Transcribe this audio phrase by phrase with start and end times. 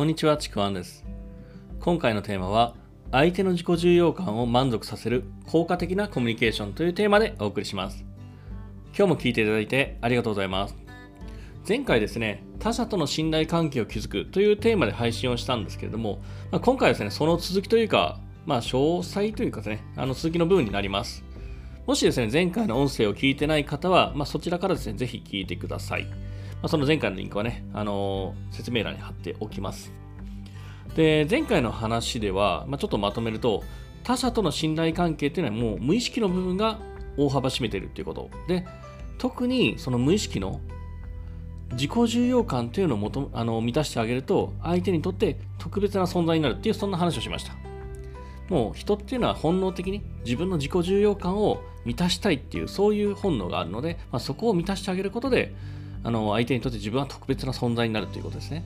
[0.00, 1.04] こんにちは、ちくわんです。
[1.78, 2.74] 今回のテーマは、
[3.12, 8.02] 相手の自己重要感を満足させる効果的なコミュニケーションというテーマでお送りします。
[8.96, 10.76] 今日も聞いていただいてありがとうございます。
[11.68, 21.22] 前回ですね、他者との信頼関係を築くというテーマで配信をしたんですけれども、まあ、今回はですね、その続きというか、まあ、詳細というかですね、あの続きの部分になります。
[21.86, 26.06] もしですね、前回の音声を聞いてない方は、まあ、そちらからですね、ぜひ聞いてください。
[26.62, 29.92] まあ、その前回のリンクはね、あのー、説明欄に貼っておきます。
[30.94, 33.62] で、前回の話では、まあ、ちょっとまとめると、
[34.02, 36.78] 他者との信頼関係っていうのはもう無意識の部分が
[37.16, 38.30] 大幅占めてるっていうこと。
[38.48, 38.66] で、
[39.18, 40.60] 特にその無意識の
[41.72, 47.54] 自己重要感っていうのをもとあの満たしてあげると、相手にとって特別な存在になるっていう、そんな話をしました。
[48.48, 55.54] もう人っていうのは本能的に自分の自己重要感を満たしたいっていう、そういう本能があるので、まあ、そこを満たしてあげることで、
[56.02, 58.64] あの相手にとって自分は特別な存在になるということですね。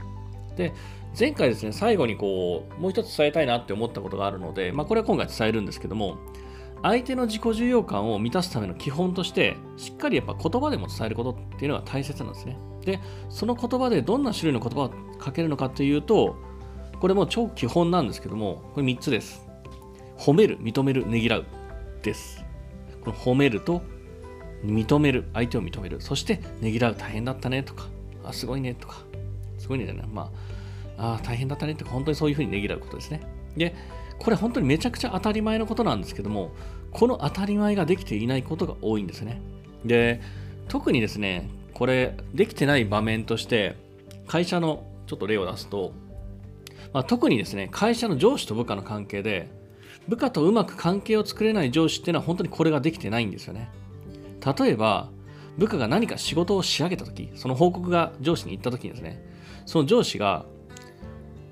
[0.56, 0.72] で、
[1.18, 6.18] 前回ですね、最後にこう、もう一つ伝えたいなって思ったことがあるので、まあ、これは今回伝えるんですけども、
[6.82, 12.58] 相手の自己重要感を満たすための基本として、しっかりやっぱ言葉でも伝えることっていうのが大切なんですね。
[12.84, 13.00] で、
[13.30, 16.36] その言葉でどんな種類の言葉をかけるのかというと、
[17.00, 19.46] これも超基本なんですけども、これ3つです。
[20.18, 21.46] 褒める、認める、ねぎらう
[22.02, 22.44] です。
[23.02, 23.82] この褒めると
[24.64, 27.88] 認める、相手を認める、そしてねぎらう、大変だったねとか、
[28.24, 28.96] あ、すごいねとか、
[29.58, 30.30] すごいねじゃない、ま
[30.96, 33.20] あ、あ、大変だったねとか、本当にそういうふうにねぎらうことですね。
[33.56, 33.74] で、
[34.18, 36.52] これ本当にめちゃくちゃ当たり前のことなんですけども、
[36.92, 39.40] この当たり前ができていないことが多いんですね。
[39.84, 40.20] で、
[40.68, 43.76] 特にですね、これ、できてない場面として、
[44.26, 45.92] 会社のちょっと例を出すと、
[46.92, 49.48] まあ、特にですね、会社の上司と部下の関係で、
[50.06, 53.70] 部下とうまく関係を作れない上司っていうのは本当にこれができてないんですよね。
[54.44, 55.10] 例えば、
[55.56, 59.22] 部下が何か仕事を仕上げたとき、その報告が上司に行ったときにですね、
[59.66, 60.44] その上司が、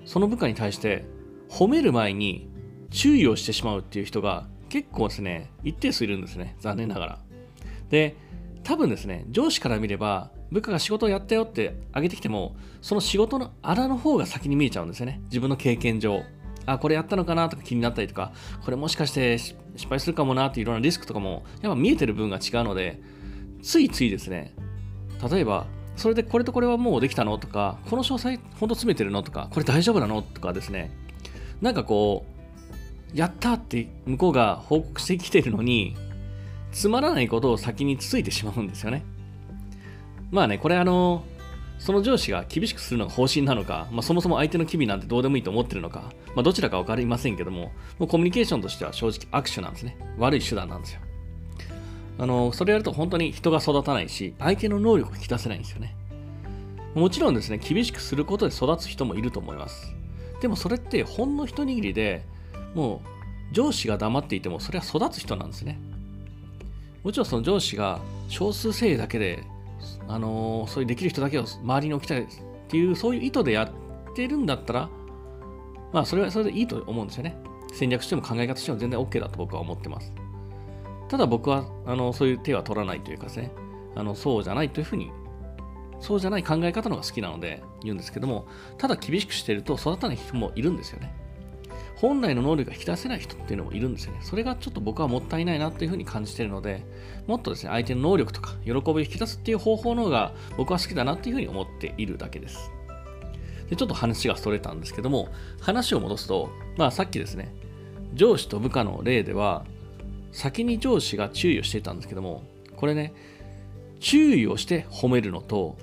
[0.04, 1.04] その部下に対して
[1.48, 2.48] 褒める前に
[2.90, 7.18] 注意をしてしまうっていう人が結構ですね、一定数いるんですね、残念ながら。
[7.88, 8.16] で、
[8.64, 16.22] 多分ですね、上司から見れば、部下が仕事をやったよって上げてきても、その仕事の荒の方が先に見えちゃうんですよね、自分の経験上。
[16.66, 18.32] あ、これやったのかなとか気になったりとか、
[18.64, 19.56] これもしかして失
[19.88, 23.00] 敗するかもなっていろんなリスクとかも、やっぱ見えてる部分が違うので、
[23.62, 24.54] ついついですね、
[25.30, 30.90] 例えば、それでこれとこれはもうできたのとか、この詳細ほんと詰めてるのとか、これ大丈夫なのとかですね、
[31.60, 32.26] なんかこ
[33.14, 35.96] う、やったって向こうが報告してきてるのに、
[36.72, 39.04] つまらないことを先につついてしまうんですよね。
[40.30, 41.24] まあね、これあの、
[41.84, 49.96] その上司が厳しくするのが方針なのか、まあ、そもそも相手の機微なんてどうでもいいと思ってるのか、まあ、どちらか分かりませんけども、もうコミュニケーションとしては正直握手なんですね。
[50.16, 51.00] 悪い手段なんですよ。
[52.18, 55.96] あの、それやると本当に人が育たないし、相手の能力を引き出せないんですよね。
[56.94, 59.92] もちろんですね、厳しくすることで育つ人もいると思います。
[60.40, 62.24] でもそれってほんの一握りで
[62.74, 63.02] も
[63.50, 65.80] う上司が黙っていてもそれは育つ人なんですね。
[67.02, 69.42] もちろんその上司が少数精鋭だけで
[70.08, 72.26] あのー、そういうできる人だけを周りに置きたいっ
[72.68, 74.90] ていう、そういう意図でやってるんだったら、
[75.92, 77.36] まあ、それはそれでいいと思うんですよね。
[77.72, 80.12] 戦略しても考え方しても全然 OK だと僕は思ってます。
[81.08, 83.52] ただ僕は、あの、そういう手は取らないというかですね、
[83.94, 85.10] あの、そうじゃないというふうに、
[86.00, 88.46] そうじゃない考え方の方が好きなので言うんですけども、
[88.78, 91.14] ただ厳しくしてると育たない人もいるんですよね。
[91.96, 94.20] 本来の能力が引き出せない人っていうのもいるんですよね。
[94.22, 96.84] それがちょっと僕はもったいないなというふうに感じてるので、
[97.26, 102.70] もっとですね、相手の能力とか喜びを引き出すっていう方法の方が僕は好きだなっていうふうに思っているだけです。
[103.70, 105.28] でちょっと話がそれたんですけども、
[105.60, 107.54] 話を戻すと、まあさっきですね、
[108.14, 109.64] 上司と部下の例では、
[110.32, 112.42] 先に上司が注意をしていたんですけども、
[112.76, 113.14] これね、
[114.00, 115.76] 注意をして褒めるのと、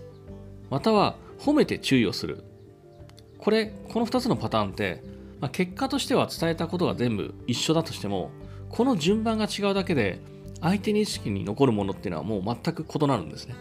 [0.69, 2.43] または褒めて注意をする。
[3.37, 5.01] これ、この2つのパターンって、
[5.39, 8.31] まあ、結果としては伝えたことが全部一緒だとしても、
[8.69, 10.22] この順番が違うだけで、
[10.61, 13.56] 相手に意識に残るものっていうのはもう全く異なるんですね。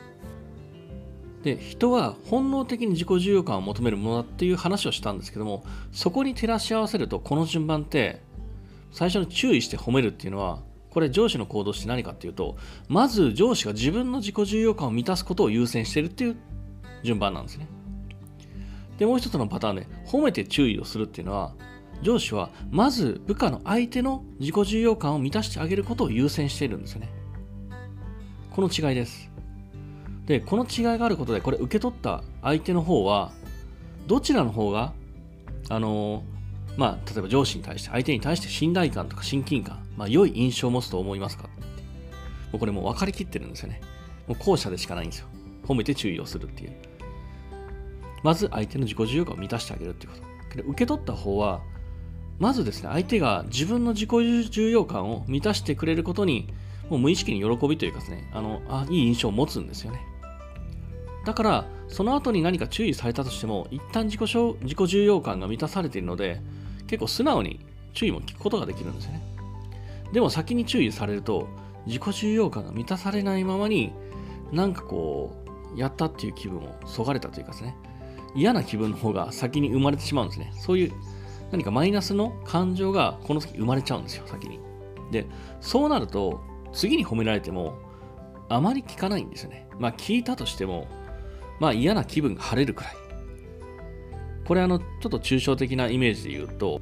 [1.43, 8.23] で、人は本能的に自己重要感を求めるものだっていう話をしたんですけども、そこに照らし合わせると、この順番って、
[8.91, 12.57] 最初に注意して褒めるっていうのは、これ上司の行動して何かっていうと、
[12.89, 16.37] まず上司が自分の自己重要感を満たすことを優先してるっていう
[17.05, 17.69] 順番なんですね。
[18.99, 21.55] で、もう一つのパターンで、褒めて注意をするっていうのは、
[22.03, 27.09] 上司はまず部下の相手の自己重要感を満たしてあげることを優先しているんですよね。
[28.51, 29.31] この違いです。
[30.27, 33.33] で、この違いがあることで、これ受け取った相手の方は、
[34.07, 34.93] どちらの方が、
[35.69, 36.23] あの
[36.77, 41.45] まあ、例えば上司に対して、相手に対して信頼感とか親近感、まあ、良い印象を持つと思いますか？
[41.45, 41.51] も
[42.55, 43.81] うこれもう分かりきってるんですよね。
[44.27, 45.27] もう後者でしかないんですよ。
[45.67, 46.73] 褒めて注意をするっていう。
[48.23, 50.63] まず相手の自己需要感を満たしてあげるっていうこと。
[50.71, 51.61] 受け取った方は、
[52.39, 56.49] まずですね、相手が自分の自己重要感を満たしてくれることに、
[56.89, 60.01] もう無意識に喜びというかですね、あの、あ、いい印象を持つんですよね。
[61.27, 66.41] だから、その後に何か注意されたとしても、一旦自己自己重要感が満たされているので、
[66.87, 67.61] 結構素直に
[67.93, 69.23] 注意も聞くことができるんですよね。
[70.13, 71.49] でも先に注意されると、
[71.87, 73.93] 自己重要感が満たされないままに、
[74.53, 75.35] なんかこ
[75.75, 77.77] う、やったっていう気分をそがれたというかですね、
[78.35, 80.53] 嫌な気分の方が先に生まれてしまうんですね。
[80.55, 80.93] そういう
[81.51, 84.61] 何かマイナスの感情がこの時生まれちゃうんですよ、先に。
[85.11, 85.27] で、
[85.61, 86.41] そうなると、
[86.73, 87.75] 次に褒められても、
[88.49, 89.69] あまり聞かないんですよね。
[89.79, 90.87] まあ聞いたとしても、
[91.61, 92.93] まあ嫌な気分が晴れるくらい。
[94.47, 96.81] これあの、ちょっと抽象的なイメージで言うと、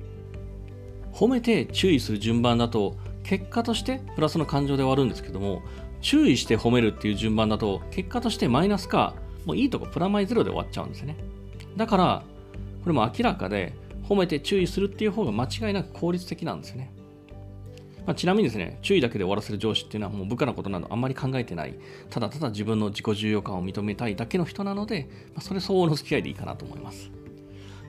[1.12, 5.62] 褒めて注意する順番だと、結果としてプラスの感情で終わるんですけども、
[6.00, 9.14] 注意して褒めるっていう順番だと、結果としてマイナスか、
[9.44, 11.16] もういいとこプラマイゼロで終わっちゃうんですよね。
[11.76, 12.22] だから、
[12.82, 13.72] これも明らかで、
[14.08, 16.92] 褒めて注意するっていう方が間違いなく効率的なんですよね。
[18.06, 21.74] まあ、ちなみにですね、注意だけで終わらせる上司っていうのはもう部下のことなどあんまり考えてない、
[22.08, 27.10] ただただ自分の自己重要感を認めたいだけの人なので、まあ、それ相応の付き合いでいいかなと思います。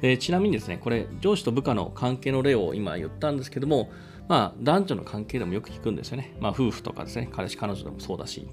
[0.02, 3.92] でちなみにですね、これ、上司と部下の関係の例を今言ったんですけども、
[4.28, 6.36] まあ、男女の関係でもよく聞くんですよね。
[6.40, 8.48] まあ、夫婦とかですね、彼氏、彼女でもそうだし、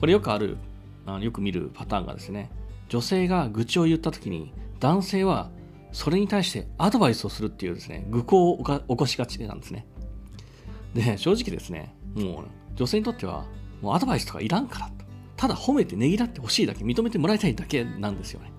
[0.00, 0.56] これよくある、
[1.06, 2.50] あよく見るパターンがですね、
[2.90, 5.50] 女性が愚痴を言ったときに、男性は
[5.92, 9.86] それに対してアドバイスをするっていうですね、愚行を起こしがちなんですね。
[10.92, 12.44] で、正直ですね、もう
[12.74, 13.46] 女性にとっては、
[13.80, 15.04] もうアドバイスとかいらんからと。
[15.36, 18.52] ただ褒めてねぎらってほしいだけ、認めてもらいたいだけなんですよね。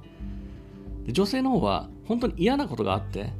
[1.06, 3.34] で女性の方は本当に嫌なことがあって、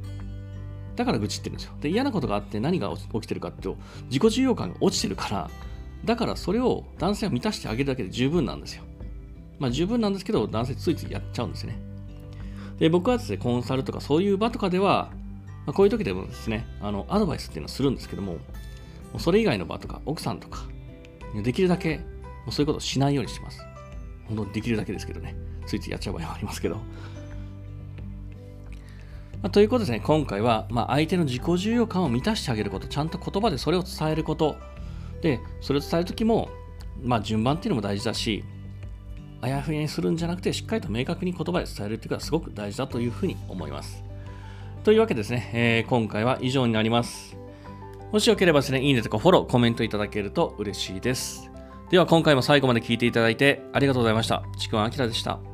[0.94, 1.72] だから愚痴ってるんですよ。
[1.80, 5.50] で、嫌なことがあって何が起きてるかっていうと、自己重要感が落ちてるから、
[6.04, 8.84] だからそれを男性は満たしてあげるだけで十分なんですよ。
[9.58, 11.78] まあ十分なんですけど、男性ついついやっちゃうんですね。
[12.78, 15.10] で、僕はですね、コンサルとかそういう場とかでは、
[15.66, 18.38] まあ、こういう時でもですね、あの、アドバイスっていうのをするんですけども、
[19.12, 20.66] もそれ以外の場とか、奥さんとか、
[21.42, 22.04] できるだけ、も
[22.48, 23.60] うそういうことをしないようにしてます。
[24.26, 26.76] 本当にできるだけですけどね、ついついやっちゃう場合もありますけど。
[29.42, 34.56] まあ、ということですね、今回は、まあ、相手の自己重要感を満たしてあげること、ちゃんと言葉でそれを伝えること、
[35.20, 36.48] で、それを伝えるときも、
[37.02, 38.44] まあ、順番っていうのも大事だし、
[39.42, 44.02] あやふやにするんじゃなくて、しっかりと明確に言葉で伝えるっていうのはすごく大事だというふうに思います。
[44.84, 47.36] というわけですね、えー、今回は以上になります。
[48.12, 51.50] もしよければですね、いいねとかフォロー、コメントいただけると嬉しいです。
[51.90, 54.44] では今回も最後まで聞いていただいてありがとうございました。
[54.58, 55.51] ちくわあきらでした。